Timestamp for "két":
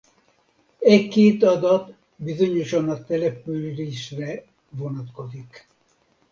1.07-1.43